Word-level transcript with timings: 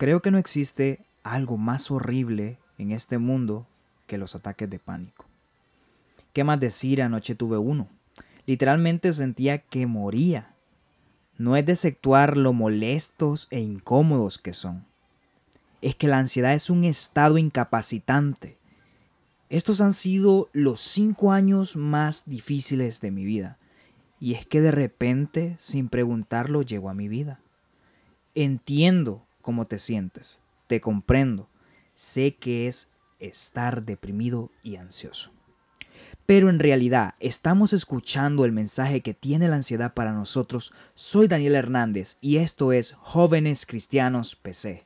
Creo 0.00 0.22
que 0.22 0.30
no 0.30 0.38
existe 0.38 0.98
algo 1.22 1.58
más 1.58 1.90
horrible 1.90 2.58
en 2.78 2.90
este 2.90 3.18
mundo 3.18 3.66
que 4.06 4.16
los 4.16 4.34
ataques 4.34 4.70
de 4.70 4.78
pánico. 4.78 5.26
¿Qué 6.32 6.42
más 6.42 6.58
decir? 6.58 7.02
Anoche 7.02 7.34
tuve 7.34 7.58
uno. 7.58 7.86
Literalmente 8.46 9.12
sentía 9.12 9.58
que 9.58 9.86
moría. 9.86 10.54
No 11.36 11.54
es 11.54 11.66
de 11.66 11.98
lo 12.34 12.54
molestos 12.54 13.46
e 13.50 13.60
incómodos 13.60 14.38
que 14.38 14.54
son. 14.54 14.86
Es 15.82 15.96
que 15.96 16.08
la 16.08 16.16
ansiedad 16.16 16.54
es 16.54 16.70
un 16.70 16.84
estado 16.84 17.36
incapacitante. 17.36 18.56
Estos 19.50 19.82
han 19.82 19.92
sido 19.92 20.48
los 20.54 20.80
cinco 20.80 21.30
años 21.30 21.76
más 21.76 22.22
difíciles 22.24 23.02
de 23.02 23.10
mi 23.10 23.26
vida. 23.26 23.58
Y 24.18 24.32
es 24.32 24.46
que 24.46 24.62
de 24.62 24.70
repente, 24.70 25.56
sin 25.58 25.90
preguntarlo, 25.90 26.62
llegó 26.62 26.88
a 26.88 26.94
mi 26.94 27.08
vida. 27.08 27.40
Entiendo 28.34 29.26
cómo 29.50 29.66
te 29.66 29.80
sientes, 29.80 30.40
te 30.68 30.80
comprendo, 30.80 31.48
sé 31.92 32.36
que 32.36 32.68
es 32.68 32.88
estar 33.18 33.82
deprimido 33.82 34.52
y 34.62 34.76
ansioso. 34.76 35.32
Pero 36.24 36.50
en 36.50 36.60
realidad 36.60 37.16
estamos 37.18 37.72
escuchando 37.72 38.44
el 38.44 38.52
mensaje 38.52 39.00
que 39.00 39.12
tiene 39.12 39.48
la 39.48 39.56
ansiedad 39.56 39.92
para 39.92 40.12
nosotros. 40.12 40.72
Soy 40.94 41.26
Daniel 41.26 41.56
Hernández 41.56 42.16
y 42.20 42.36
esto 42.36 42.72
es 42.72 42.92
Jóvenes 42.92 43.66
Cristianos 43.66 44.36
PC. 44.36 44.84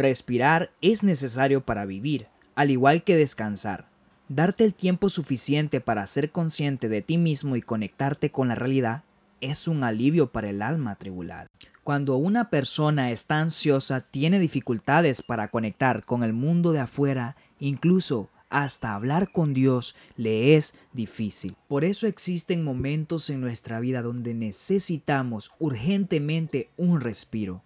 Respirar 0.00 0.70
es 0.80 1.02
necesario 1.02 1.66
para 1.66 1.84
vivir, 1.84 2.28
al 2.54 2.70
igual 2.70 3.04
que 3.04 3.16
descansar. 3.16 3.90
Darte 4.30 4.64
el 4.64 4.72
tiempo 4.72 5.10
suficiente 5.10 5.82
para 5.82 6.06
ser 6.06 6.30
consciente 6.30 6.88
de 6.88 7.02
ti 7.02 7.18
mismo 7.18 7.54
y 7.54 7.60
conectarte 7.60 8.30
con 8.30 8.48
la 8.48 8.54
realidad 8.54 9.04
es 9.42 9.68
un 9.68 9.84
alivio 9.84 10.32
para 10.32 10.48
el 10.48 10.62
alma 10.62 10.92
atribulada. 10.92 11.48
Cuando 11.84 12.16
una 12.16 12.48
persona 12.48 13.10
está 13.10 13.40
ansiosa, 13.40 14.00
tiene 14.00 14.38
dificultades 14.40 15.20
para 15.20 15.48
conectar 15.48 16.02
con 16.06 16.22
el 16.22 16.32
mundo 16.32 16.72
de 16.72 16.80
afuera, 16.80 17.36
incluso 17.58 18.30
hasta 18.48 18.94
hablar 18.94 19.30
con 19.32 19.52
Dios 19.52 19.94
le 20.16 20.56
es 20.56 20.74
difícil. 20.94 21.56
Por 21.68 21.84
eso 21.84 22.06
existen 22.06 22.64
momentos 22.64 23.28
en 23.28 23.42
nuestra 23.42 23.80
vida 23.80 24.00
donde 24.00 24.32
necesitamos 24.32 25.50
urgentemente 25.58 26.70
un 26.78 27.02
respiro 27.02 27.62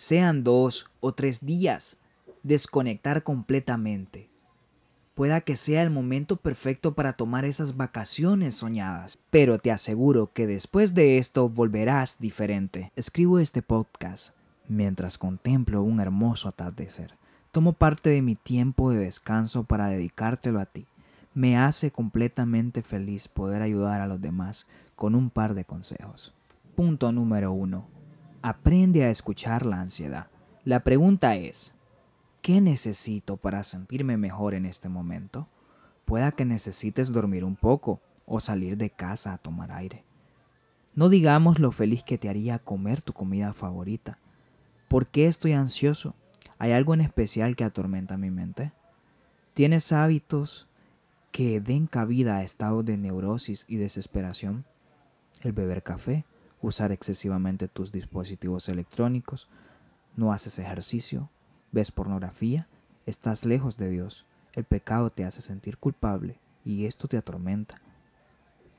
sean 0.00 0.44
dos 0.44 0.86
o 1.00 1.12
tres 1.12 1.44
días, 1.44 1.98
desconectar 2.42 3.22
completamente. 3.22 4.30
Pueda 5.14 5.42
que 5.42 5.56
sea 5.56 5.82
el 5.82 5.90
momento 5.90 6.36
perfecto 6.36 6.94
para 6.94 7.12
tomar 7.12 7.44
esas 7.44 7.76
vacaciones 7.76 8.54
soñadas, 8.54 9.18
pero 9.28 9.58
te 9.58 9.70
aseguro 9.70 10.32
que 10.32 10.46
después 10.46 10.94
de 10.94 11.18
esto 11.18 11.50
volverás 11.50 12.16
diferente. 12.18 12.90
Escribo 12.96 13.40
este 13.40 13.60
podcast 13.60 14.30
mientras 14.68 15.18
contemplo 15.18 15.82
un 15.82 16.00
hermoso 16.00 16.48
atardecer. 16.48 17.18
Tomo 17.52 17.74
parte 17.74 18.08
de 18.08 18.22
mi 18.22 18.36
tiempo 18.36 18.92
de 18.92 19.00
descanso 19.00 19.64
para 19.64 19.88
dedicártelo 19.88 20.60
a 20.60 20.64
ti. 20.64 20.86
Me 21.34 21.58
hace 21.58 21.90
completamente 21.90 22.82
feliz 22.82 23.28
poder 23.28 23.60
ayudar 23.60 24.00
a 24.00 24.06
los 24.06 24.22
demás 24.22 24.66
con 24.96 25.14
un 25.14 25.28
par 25.28 25.52
de 25.52 25.66
consejos. 25.66 26.32
Punto 26.74 27.12
número 27.12 27.52
uno 27.52 27.99
aprende 28.42 29.04
a 29.04 29.10
escuchar 29.10 29.66
la 29.66 29.80
ansiedad. 29.80 30.28
La 30.64 30.80
pregunta 30.80 31.36
es, 31.36 31.74
¿qué 32.42 32.60
necesito 32.60 33.36
para 33.36 33.62
sentirme 33.62 34.16
mejor 34.16 34.54
en 34.54 34.66
este 34.66 34.88
momento? 34.88 35.48
Pueda 36.04 36.32
que 36.32 36.44
necesites 36.44 37.12
dormir 37.12 37.44
un 37.44 37.56
poco 37.56 38.00
o 38.26 38.40
salir 38.40 38.76
de 38.76 38.90
casa 38.90 39.32
a 39.32 39.38
tomar 39.38 39.72
aire. 39.72 40.04
No 40.94 41.08
digamos 41.08 41.58
lo 41.58 41.72
feliz 41.72 42.02
que 42.02 42.18
te 42.18 42.28
haría 42.28 42.58
comer 42.58 43.02
tu 43.02 43.12
comida 43.12 43.52
favorita. 43.52 44.18
¿Por 44.88 45.06
qué 45.06 45.26
estoy 45.26 45.52
ansioso? 45.52 46.14
¿Hay 46.58 46.72
algo 46.72 46.94
en 46.94 47.00
especial 47.00 47.56
que 47.56 47.64
atormenta 47.64 48.16
mi 48.16 48.30
mente? 48.30 48.72
¿Tienes 49.54 49.92
hábitos 49.92 50.68
que 51.32 51.60
den 51.60 51.86
cabida 51.86 52.36
a 52.36 52.42
estados 52.42 52.84
de 52.84 52.96
neurosis 52.96 53.64
y 53.68 53.76
desesperación? 53.76 54.64
El 55.42 55.52
beber 55.52 55.82
café, 55.82 56.24
usar 56.62 56.92
excesivamente 56.92 57.68
tus 57.68 57.92
dispositivos 57.92 58.68
electrónicos, 58.68 59.48
no 60.16 60.32
haces 60.32 60.58
ejercicio, 60.58 61.30
ves 61.72 61.90
pornografía, 61.90 62.68
estás 63.06 63.44
lejos 63.44 63.76
de 63.76 63.90
Dios, 63.90 64.26
el 64.54 64.64
pecado 64.64 65.10
te 65.10 65.24
hace 65.24 65.40
sentir 65.40 65.78
culpable 65.78 66.38
y 66.64 66.86
esto 66.86 67.08
te 67.08 67.16
atormenta. 67.16 67.80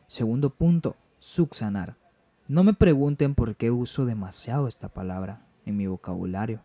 Segundo 0.07 0.49
punto, 0.49 0.95
subsanar. 1.19 1.95
No 2.47 2.63
me 2.63 2.73
pregunten 2.73 3.33
por 3.33 3.55
qué 3.55 3.71
uso 3.71 4.05
demasiado 4.05 4.67
esta 4.67 4.89
palabra 4.89 5.45
en 5.65 5.77
mi 5.77 5.87
vocabulario. 5.87 6.61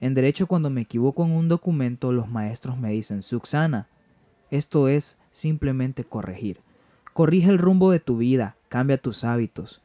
En 0.00 0.14
derecho 0.14 0.46
cuando 0.46 0.70
me 0.70 0.82
equivoco 0.82 1.24
en 1.24 1.32
un 1.32 1.48
documento 1.48 2.12
los 2.12 2.28
maestros 2.28 2.78
me 2.78 2.90
dicen 2.90 3.22
subsana. 3.22 3.88
Esto 4.50 4.88
es 4.88 5.18
simplemente 5.30 6.04
corregir. 6.04 6.60
Corrige 7.12 7.50
el 7.50 7.58
rumbo 7.58 7.90
de 7.90 8.00
tu 8.00 8.16
vida, 8.16 8.56
cambia 8.68 8.96
tus 8.96 9.24
hábitos, 9.24 9.82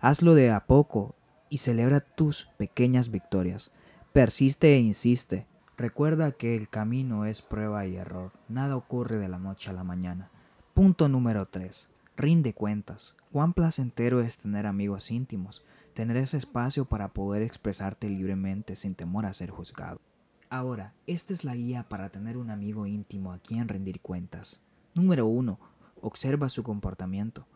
Hazlo 0.00 0.36
de 0.36 0.52
a 0.52 0.66
poco 0.66 1.16
y 1.48 1.58
celebra 1.58 1.98
tus 2.00 2.46
pequeñas 2.56 3.10
victorias. 3.10 3.72
Persiste 4.12 4.74
e 4.74 4.80
insiste. 4.80 5.46
Recuerda 5.76 6.30
que 6.30 6.54
el 6.54 6.68
camino 6.68 7.24
es 7.24 7.42
prueba 7.42 7.84
y 7.84 7.96
error. 7.96 8.32
Nada 8.48 8.76
ocurre 8.76 9.16
de 9.16 9.28
la 9.28 9.40
noche 9.40 9.70
a 9.70 9.72
la 9.72 9.82
mañana. 9.82 10.30
Punto 10.72 11.08
número 11.08 11.46
3. 11.46 11.88
Rinde 12.16 12.54
cuentas. 12.54 13.16
Cuán 13.32 13.54
placentero 13.54 14.20
es 14.20 14.38
tener 14.38 14.66
amigos 14.66 15.10
íntimos, 15.10 15.64
tener 15.94 16.16
ese 16.16 16.36
espacio 16.36 16.84
para 16.84 17.08
poder 17.08 17.42
expresarte 17.42 18.08
libremente 18.08 18.76
sin 18.76 18.94
temor 18.94 19.26
a 19.26 19.32
ser 19.32 19.50
juzgado. 19.50 20.00
Ahora, 20.48 20.94
esta 21.08 21.32
es 21.32 21.42
la 21.42 21.56
guía 21.56 21.88
para 21.88 22.10
tener 22.10 22.36
un 22.36 22.50
amigo 22.50 22.86
íntimo 22.86 23.32
a 23.32 23.38
quien 23.38 23.66
rendir 23.66 24.00
cuentas. 24.00 24.62
Número 24.94 25.26
1. 25.26 25.58
Observa 26.00 26.48
su 26.48 26.62
comportamiento. 26.62 27.46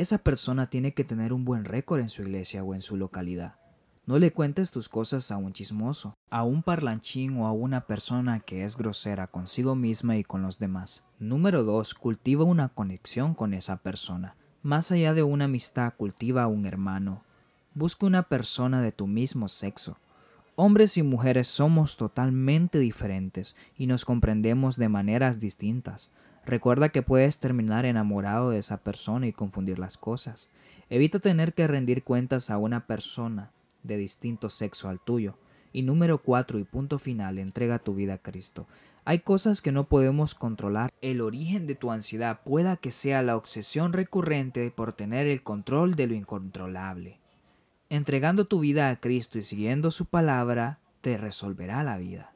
Esa 0.00 0.16
persona 0.16 0.70
tiene 0.70 0.94
que 0.94 1.04
tener 1.04 1.30
un 1.30 1.44
buen 1.44 1.66
récord 1.66 2.00
en 2.00 2.08
su 2.08 2.22
iglesia 2.22 2.64
o 2.64 2.72
en 2.72 2.80
su 2.80 2.96
localidad. 2.96 3.56
No 4.06 4.18
le 4.18 4.32
cuentes 4.32 4.70
tus 4.70 4.88
cosas 4.88 5.30
a 5.30 5.36
un 5.36 5.52
chismoso, 5.52 6.16
a 6.30 6.42
un 6.42 6.62
parlanchín 6.62 7.36
o 7.36 7.46
a 7.46 7.52
una 7.52 7.82
persona 7.82 8.40
que 8.40 8.64
es 8.64 8.78
grosera 8.78 9.26
consigo 9.26 9.74
misma 9.74 10.16
y 10.16 10.24
con 10.24 10.40
los 10.40 10.58
demás. 10.58 11.04
Número 11.18 11.64
2. 11.64 11.92
Cultiva 11.92 12.44
una 12.44 12.70
conexión 12.70 13.34
con 13.34 13.52
esa 13.52 13.76
persona. 13.76 14.36
Más 14.62 14.90
allá 14.90 15.12
de 15.12 15.22
una 15.22 15.44
amistad, 15.44 15.92
cultiva 15.94 16.44
a 16.44 16.46
un 16.46 16.64
hermano. 16.64 17.22
Busca 17.74 18.06
una 18.06 18.22
persona 18.22 18.80
de 18.80 18.92
tu 18.92 19.06
mismo 19.06 19.48
sexo. 19.48 19.98
Hombres 20.56 20.96
y 20.96 21.02
mujeres 21.02 21.46
somos 21.46 21.98
totalmente 21.98 22.78
diferentes 22.78 23.54
y 23.76 23.86
nos 23.86 24.06
comprendemos 24.06 24.78
de 24.78 24.88
maneras 24.88 25.40
distintas. 25.40 26.10
Recuerda 26.50 26.88
que 26.88 27.02
puedes 27.02 27.38
terminar 27.38 27.84
enamorado 27.84 28.50
de 28.50 28.58
esa 28.58 28.78
persona 28.78 29.28
y 29.28 29.32
confundir 29.32 29.78
las 29.78 29.96
cosas. 29.96 30.50
Evita 30.88 31.20
tener 31.20 31.54
que 31.54 31.68
rendir 31.68 32.02
cuentas 32.02 32.50
a 32.50 32.58
una 32.58 32.88
persona 32.88 33.52
de 33.84 33.96
distinto 33.96 34.50
sexo 34.50 34.88
al 34.88 34.98
tuyo. 34.98 35.38
Y 35.72 35.82
número 35.82 36.18
cuatro 36.18 36.58
y 36.58 36.64
punto 36.64 36.98
final, 36.98 37.38
entrega 37.38 37.78
tu 37.78 37.94
vida 37.94 38.14
a 38.14 38.18
Cristo. 38.18 38.66
Hay 39.04 39.20
cosas 39.20 39.62
que 39.62 39.70
no 39.70 39.84
podemos 39.84 40.34
controlar. 40.34 40.90
El 41.00 41.20
origen 41.20 41.68
de 41.68 41.76
tu 41.76 41.92
ansiedad 41.92 42.40
pueda 42.42 42.76
que 42.76 42.90
sea 42.90 43.22
la 43.22 43.36
obsesión 43.36 43.92
recurrente 43.92 44.72
por 44.72 44.92
tener 44.92 45.28
el 45.28 45.44
control 45.44 45.94
de 45.94 46.08
lo 46.08 46.14
incontrolable. 46.14 47.20
Entregando 47.90 48.46
tu 48.46 48.58
vida 48.58 48.90
a 48.90 48.98
Cristo 48.98 49.38
y 49.38 49.44
siguiendo 49.44 49.92
su 49.92 50.06
palabra, 50.06 50.80
te 51.00 51.16
resolverá 51.16 51.84
la 51.84 51.96
vida. 51.96 52.32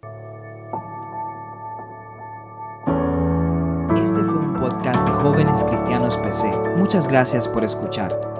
Este 4.04 4.22
fue 4.22 4.36
un 4.36 4.52
podcast 4.52 5.02
de 5.02 5.12
Jóvenes 5.12 5.64
Cristianos 5.64 6.18
PC. 6.18 6.52
Muchas 6.76 7.08
gracias 7.08 7.48
por 7.48 7.64
escuchar. 7.64 8.33